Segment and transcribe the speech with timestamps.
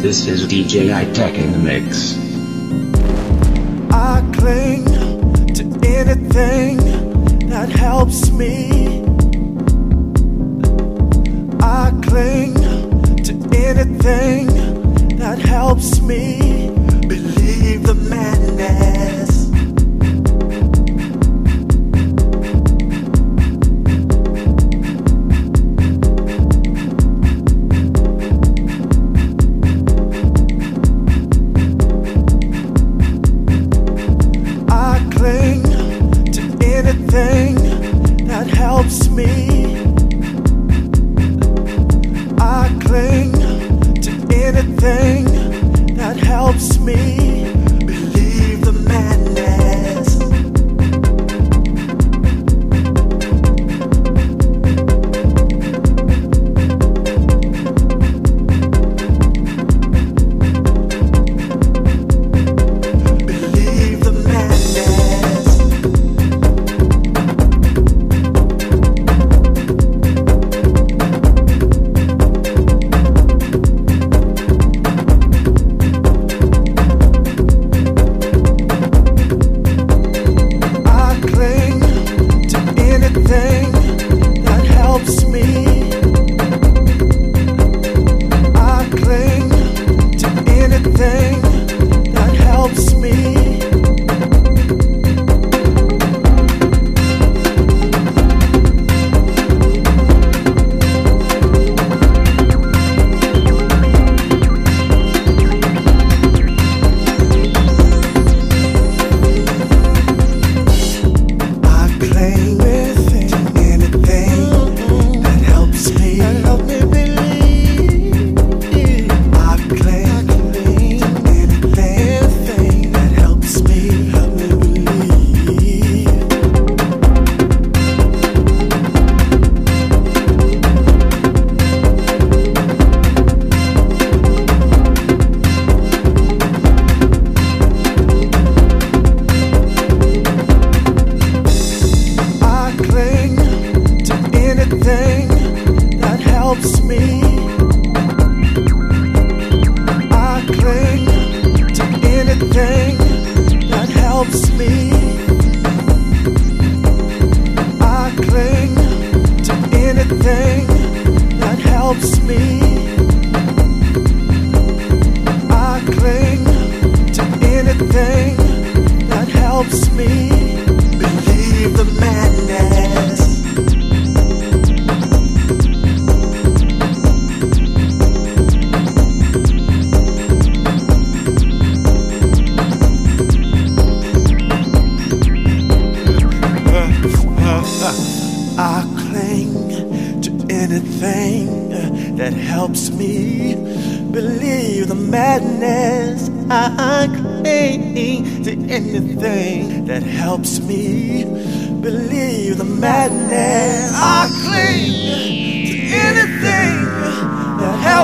[0.00, 2.16] This is DJ I Tech in the mix.
[3.92, 4.84] I cling
[5.54, 6.78] to anything
[7.48, 8.99] that helps me
[12.10, 12.54] cling
[13.22, 14.48] to anything
[15.16, 16.68] that helps me
[17.06, 19.19] believe the madness.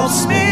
[0.06, 0.45] lost me.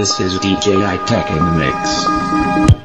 [0.00, 2.79] This is DJ I-Tech in the mix.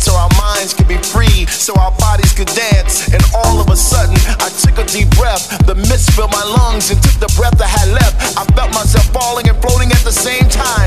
[0.00, 3.12] So our minds could be free, so our bodies could dance.
[3.12, 5.48] And all of a sudden, I took a deep breath.
[5.66, 8.36] The mist filled my lungs and took the breath I had left.
[8.36, 10.83] I felt myself falling and floating at the same time.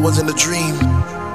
[0.00, 0.76] I was in a dream.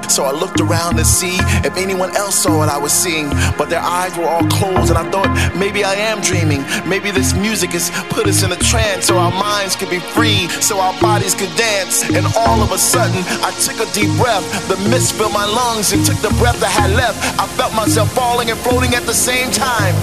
[0.08, 1.36] So I looked around to see
[1.66, 4.98] if anyone else saw what I was seeing, but their eyes were all closed, and
[4.98, 6.62] I thought maybe I am dreaming.
[6.86, 10.48] Maybe this music has put us in a trance so our minds could be free,
[10.62, 12.04] so our bodies could dance.
[12.04, 14.46] And all of a sudden, I took a deep breath.
[14.68, 17.18] The mist filled my lungs and took the breath I had left.
[17.40, 19.94] I felt myself falling and floating at the same time.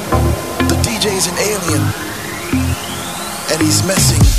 [0.67, 1.83] The DJ's an alien,
[3.55, 4.32] and he's messing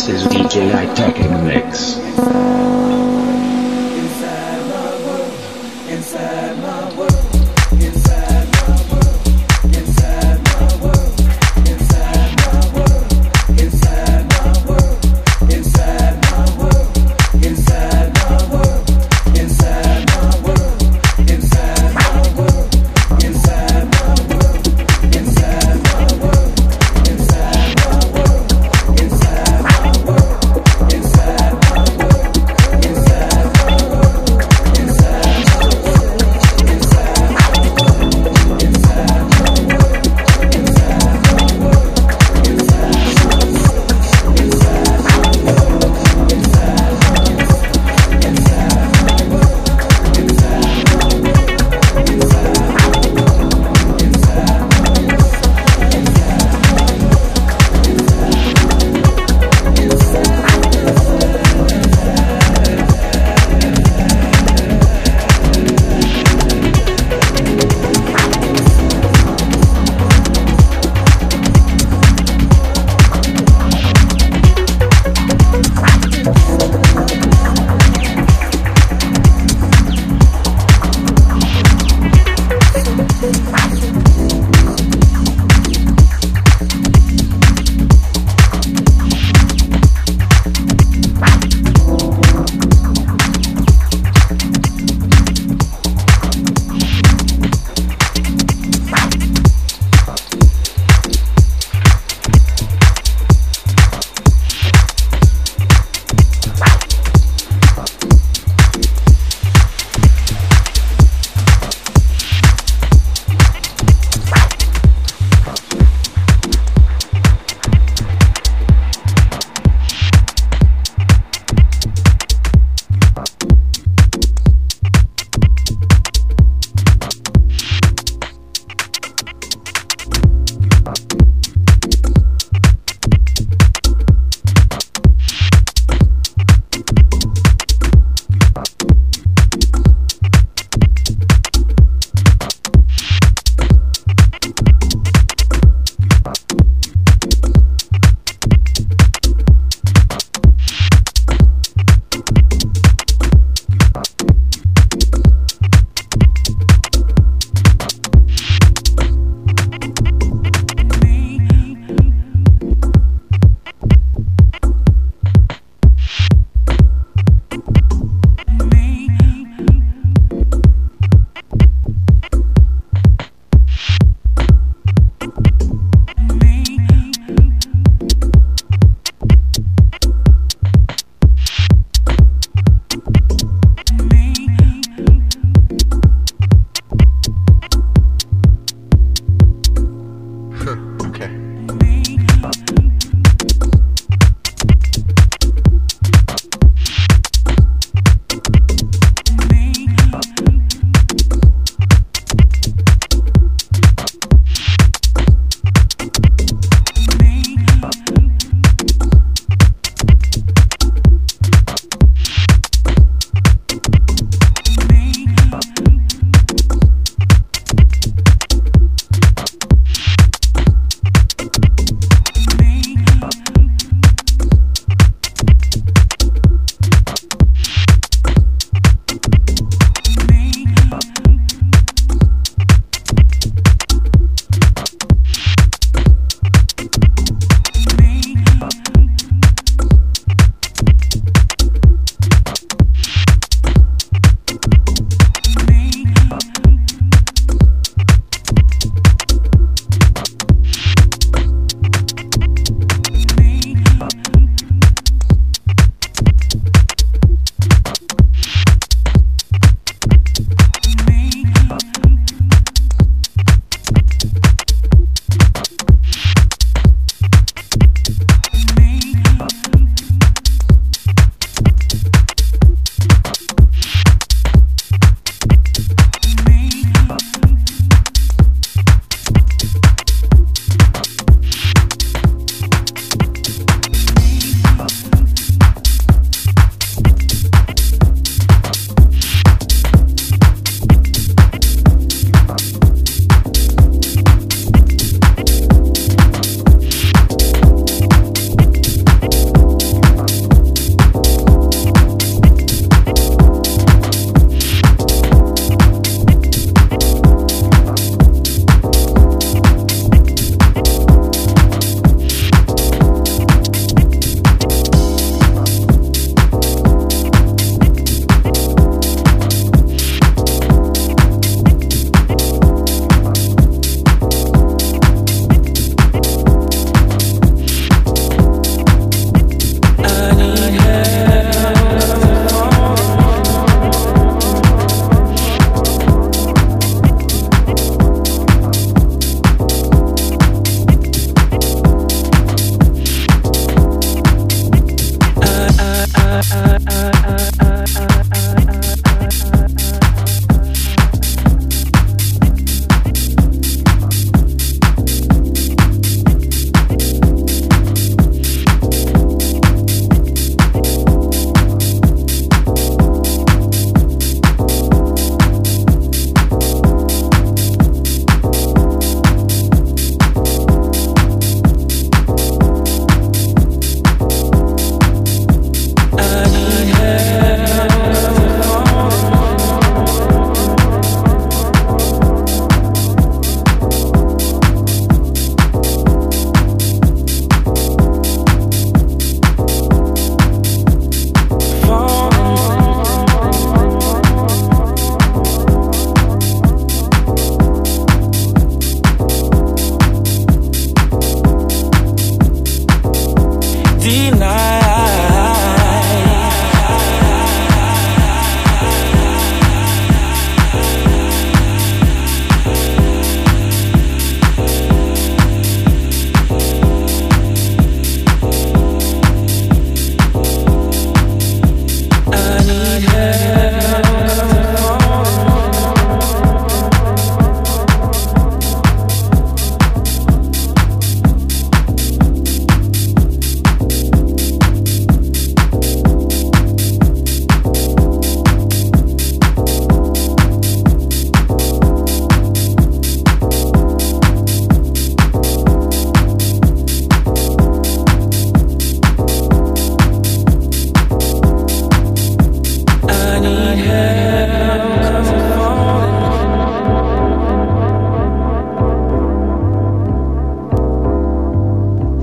[0.00, 0.29] ces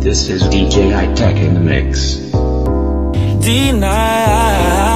[0.07, 2.15] This is DJ High Tech in the mix.
[3.43, 4.86] Deny.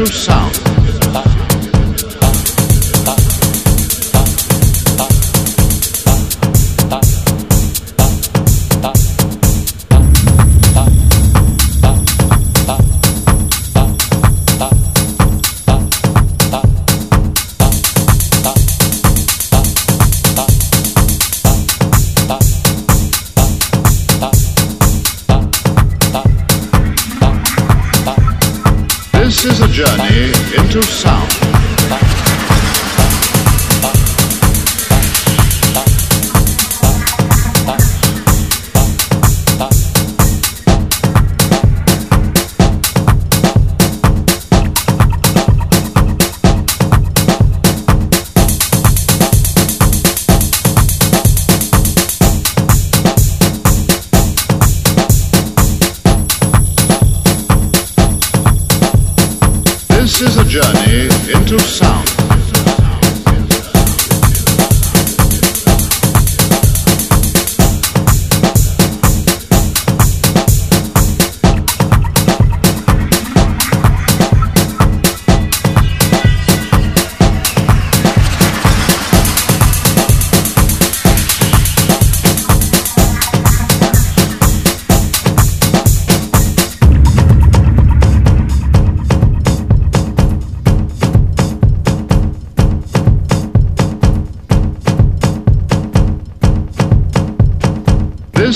[0.00, 0.49] Journey into sound.